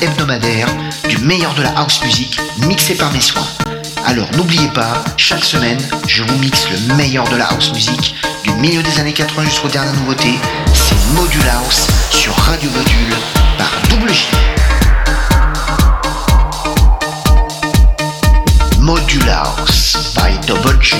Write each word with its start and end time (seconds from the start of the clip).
hebdomadaire 0.00 0.68
du 1.08 1.18
meilleur 1.18 1.54
de 1.54 1.62
la 1.62 1.70
house 1.70 2.02
music 2.02 2.38
mixée 2.66 2.94
par 2.94 3.12
mes 3.12 3.20
soins. 3.20 3.46
Alors 4.06 4.28
n'oubliez 4.36 4.68
pas, 4.68 5.04
chaque 5.16 5.44
semaine, 5.44 5.78
je 6.06 6.24
vous 6.24 6.38
mixe 6.38 6.66
le 6.70 6.94
meilleur 6.96 7.28
de 7.28 7.36
la 7.36 7.46
house 7.46 7.72
music 7.72 8.14
du 8.42 8.52
milieu 8.54 8.82
des 8.82 8.98
années 8.98 9.12
80 9.12 9.44
jusqu'aux 9.44 9.68
dernières 9.68 9.94
nouveautés. 9.94 10.38
C'est 10.74 10.96
Module 11.14 11.46
House 11.48 11.86
sur 12.10 12.34
Radio 12.34 12.70
Module 12.70 13.14
par 13.58 13.70
Double 13.90 14.12
J. 14.12 14.26
Module 18.80 19.28
House 19.28 20.14
by 20.16 20.46
Double 20.46 20.82
J. 20.82 20.96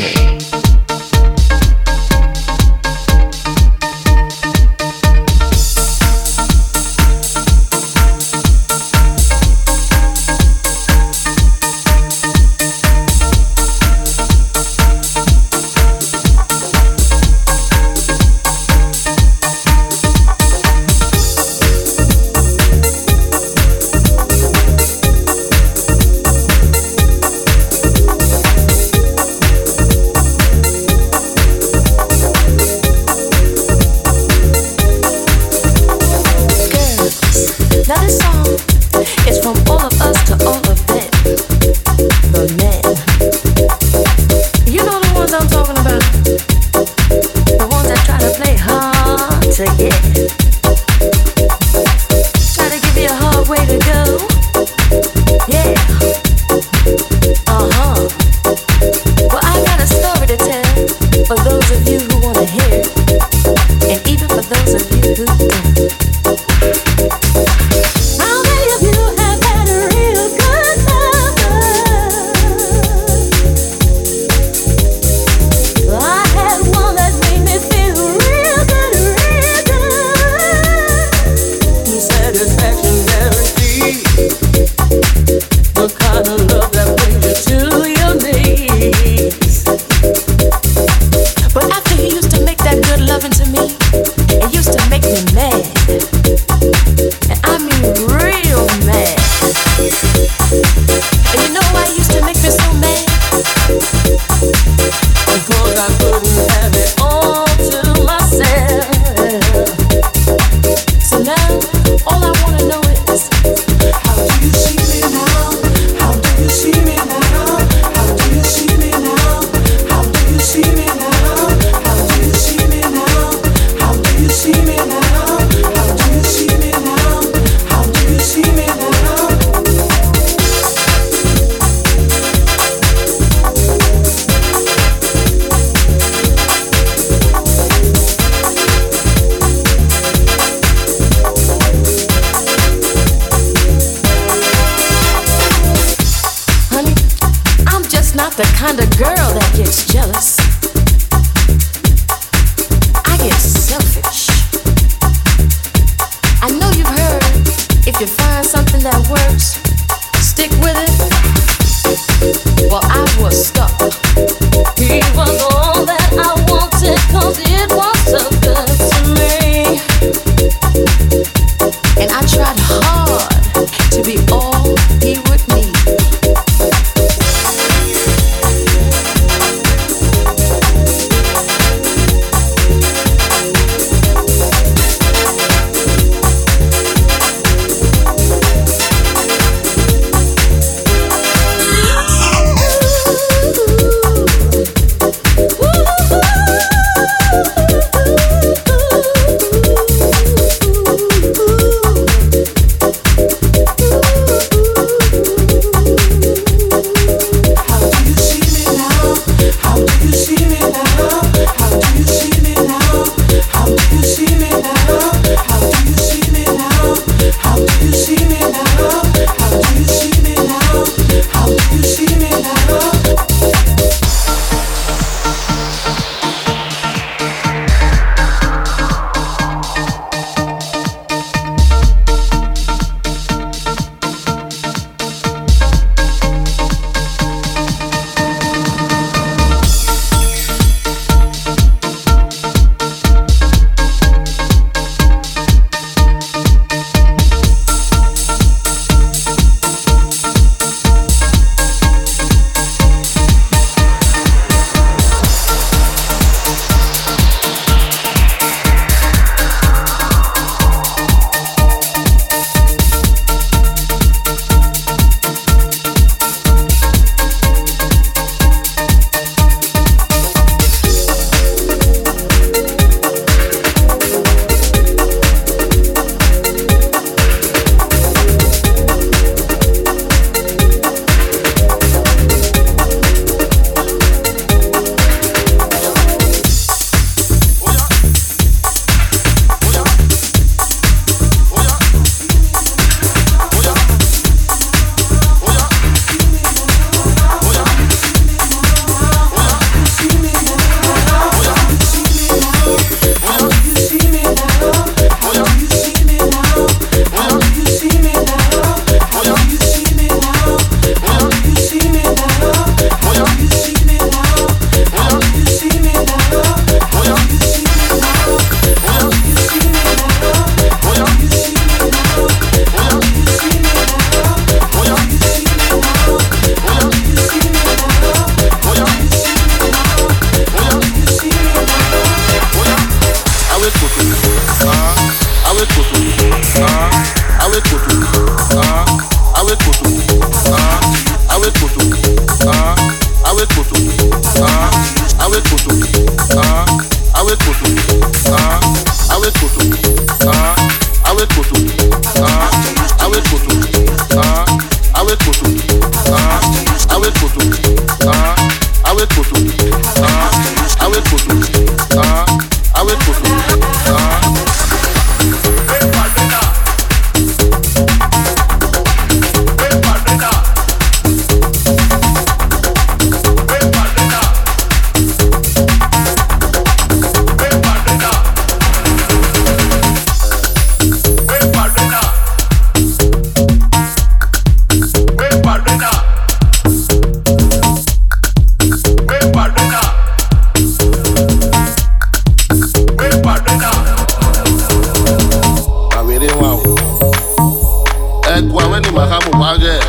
kwa 398.53 398.67
we 398.67 398.81
ni 398.81 398.91
mahamu 398.91 399.43
wage 399.43 399.81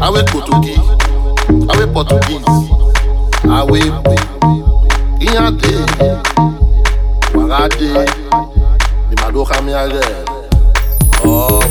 awe 0.00 0.22
kotogi 0.22 0.80
awe 1.68 1.86
portuguese 1.86 2.50
awe 3.52 3.80
pe 3.80 4.18
iya 5.20 5.50
de 5.50 5.76
waga 7.38 7.68
de 7.68 7.86
ni 9.10 9.16
madoka 9.22 9.62
miage 9.62 10.00
oh. 11.26 11.63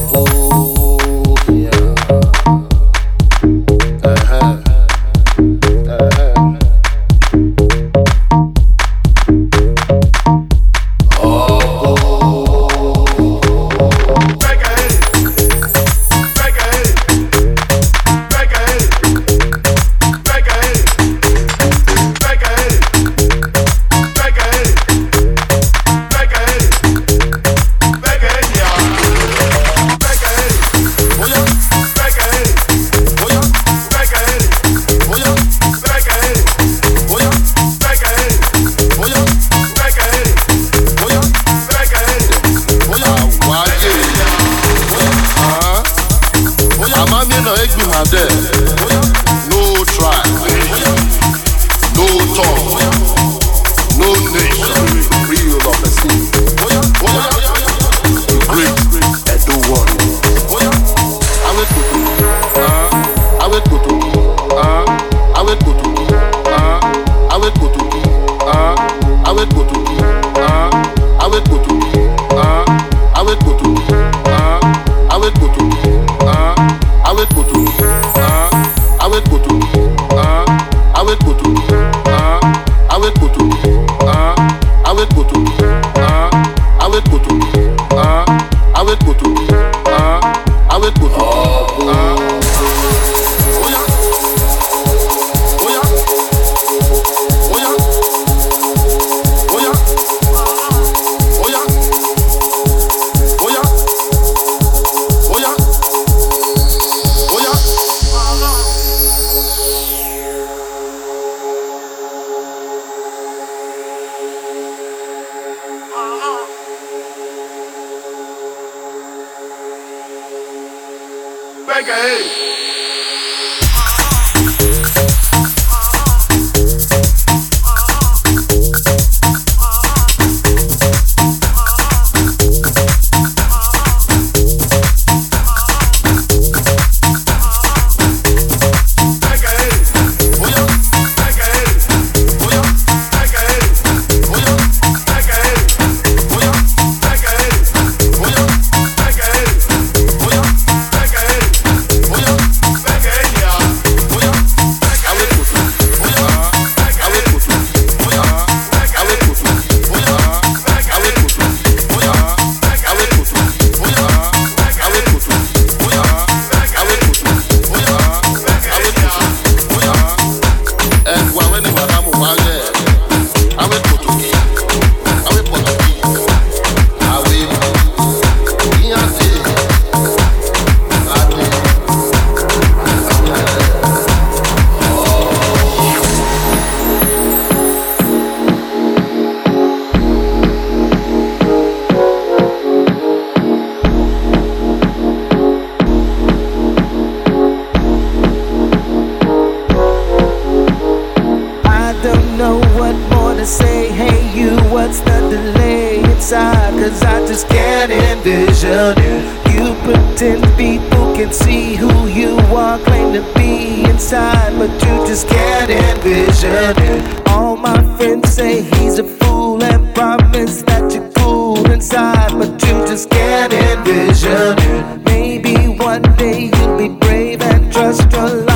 To 213.14 213.34
be 213.36 213.84
inside, 213.84 214.58
but 214.58 214.72
you 214.72 215.06
just 215.06 215.28
can't 215.28 215.70
envision 215.70 216.74
it. 216.84 217.28
All 217.28 217.56
my 217.56 217.80
friends 217.96 218.34
say 218.34 218.64
he's 218.64 218.98
a 218.98 219.04
fool 219.04 219.64
and 219.64 219.94
promise 219.94 220.64
that 220.64 220.92
you're 220.92 221.12
cool 221.12 221.70
inside, 221.70 222.32
but 222.32 222.52
you 222.66 222.86
just 222.88 223.12
can't 223.12 223.54
envision 223.54 224.58
it. 224.58 225.06
Maybe 225.06 225.56
one 225.78 226.02
day 226.18 226.50
you'll 226.56 226.78
be 226.78 226.90
brave 226.90 227.42
and 227.44 227.72
trust 227.72 228.12
your 228.12 228.30
life 228.30 228.53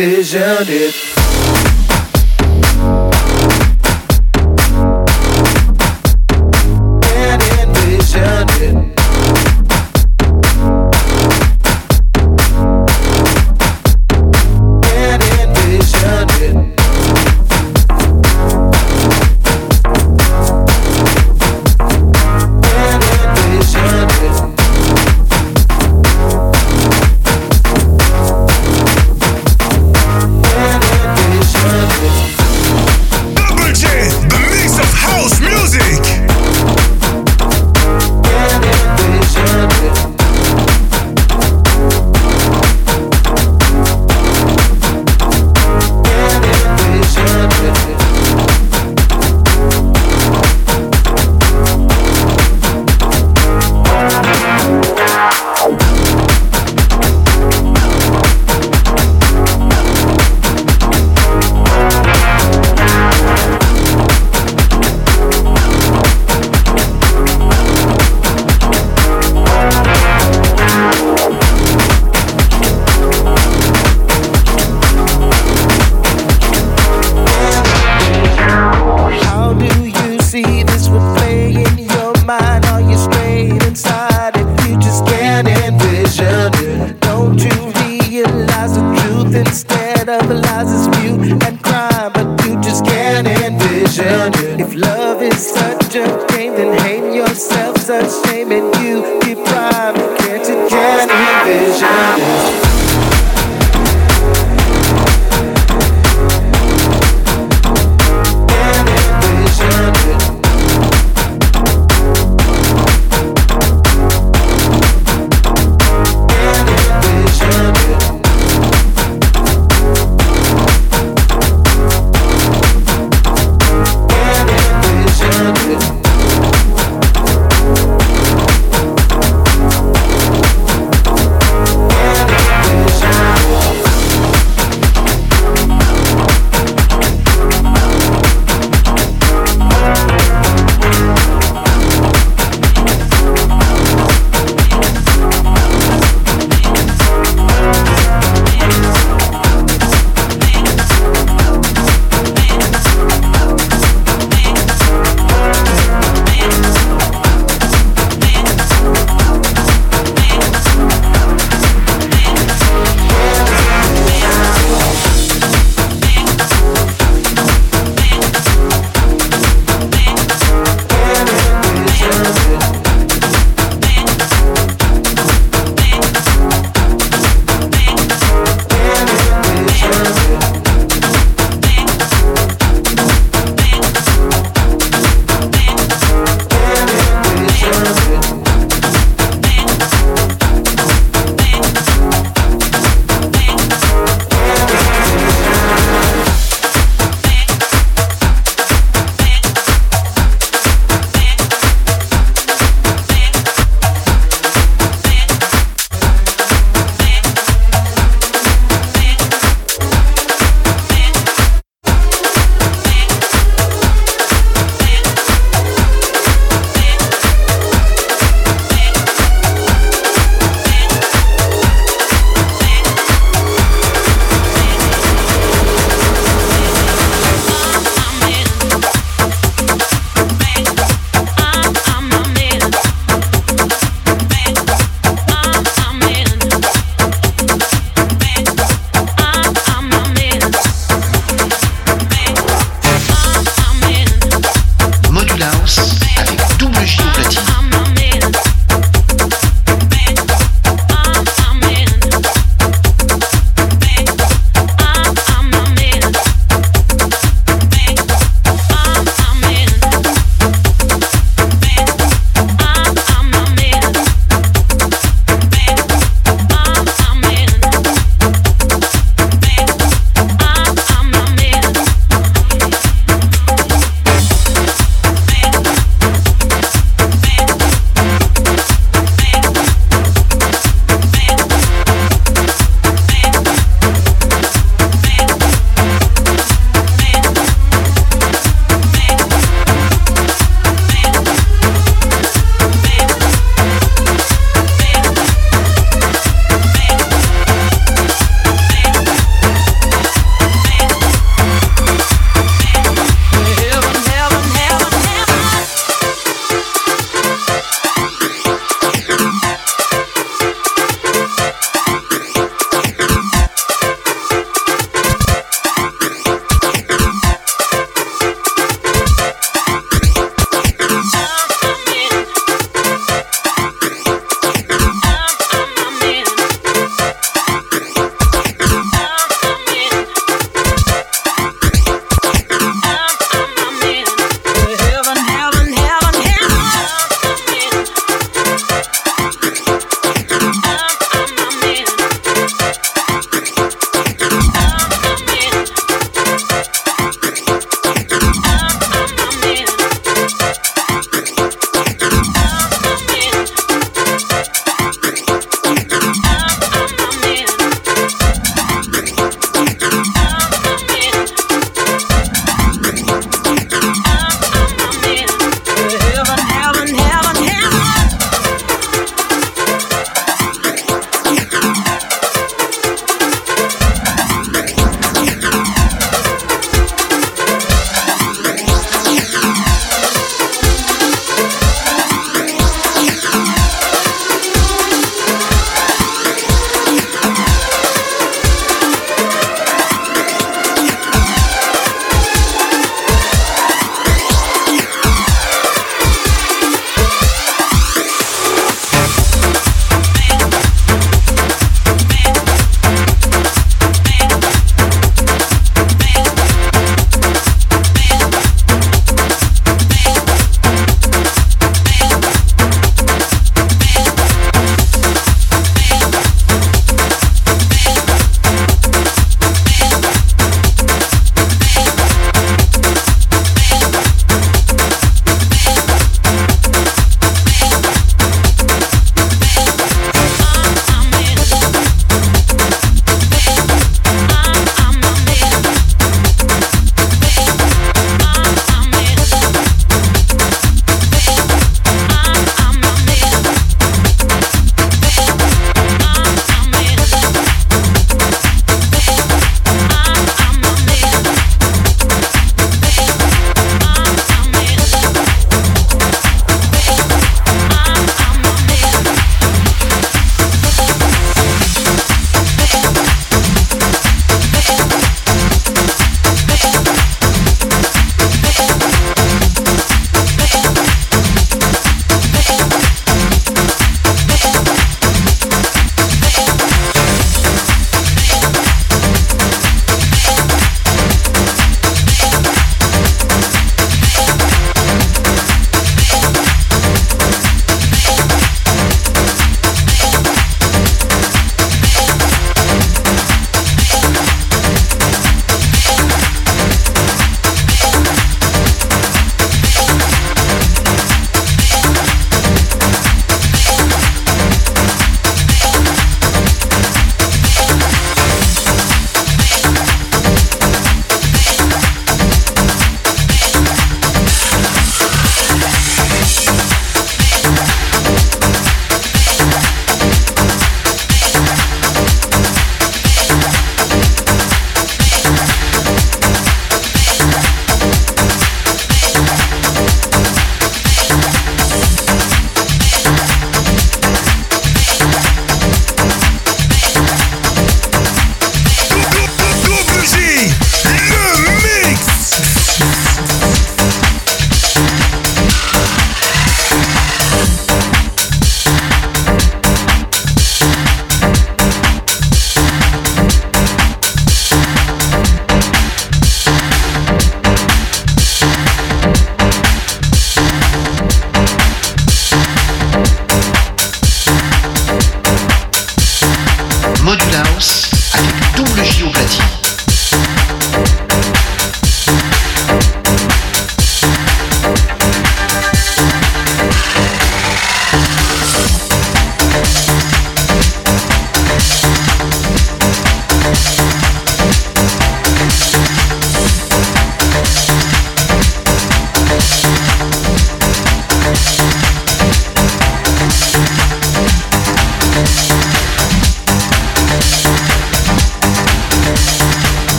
Can't 0.00 0.70
it. 0.70 1.09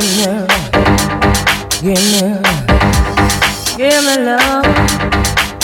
Love. 0.00 0.48
Give 1.82 1.98
me 1.98 2.22
love. 2.22 2.46
Give 3.76 4.00
me 4.04 4.14
love. 4.24 4.64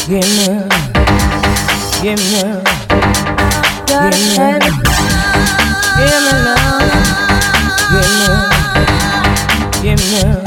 Give 0.09 0.25
me 0.25 0.47
love. 0.49 0.69
Give 2.03 2.19
me 2.19 2.43
love. 2.43 2.65
Give 3.87 4.13
me 4.13 4.35
love. 4.37 4.69
Give 5.97 6.13
me 6.25 6.33
love. 6.45 6.69
Give 7.91 8.11
me 8.11 8.23
love. 8.29 8.53
Give 9.83 9.99
me 9.99 10.13
love. 10.13 10.45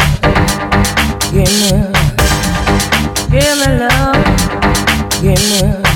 Give 1.32 1.50
me 1.50 1.70
love. 1.72 1.96
Give 3.32 3.56
me 3.58 3.68
love. 3.80 4.22
Give 5.22 5.40
me 5.40 5.62
love. 5.62 5.91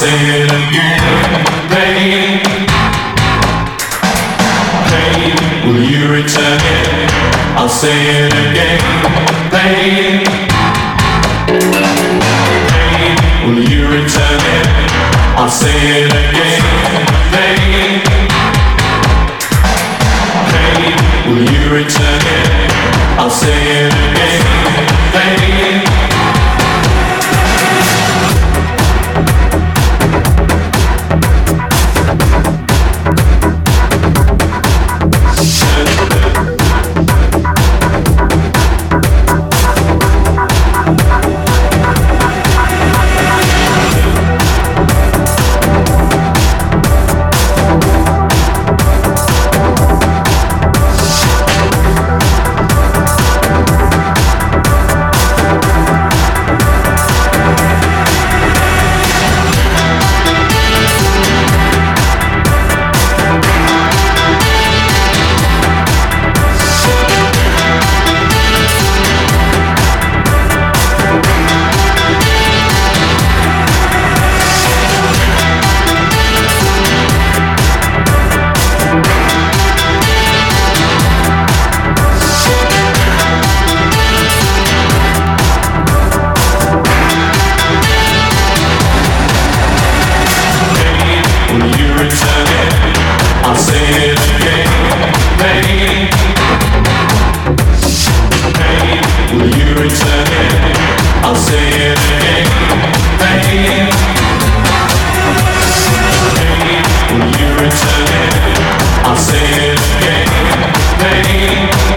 Say 0.00 0.08
it 0.08 0.48
again, 0.48 1.00
pain. 1.68 2.40
Pain, 4.88 5.36
will 5.66 5.82
you 5.84 6.08
return 6.08 6.56
it? 6.56 6.88
I'll 7.58 7.68
say 7.68 7.98
it 8.24 8.32
again, 8.32 8.80
pain. 9.52 10.24
Pain, 12.72 13.16
will 13.44 13.62
you 13.68 13.82
return 13.92 14.40
it? 14.56 14.66
I'll 15.36 15.50
say 15.50 15.76
it 16.00 16.10
again, 16.24 16.62
pain. 17.34 18.00
Pain, 20.48 20.96
will 21.28 21.44
you 21.44 21.64
return 21.76 22.22
it? 22.38 22.48
I'll 23.20 23.28
say 23.28 23.52
it 23.84 23.92
again. 23.92 24.69
I'll 109.10 109.16
say 109.16 109.38
it 109.42 109.80
again, 109.96 110.30
babe. 111.00 111.89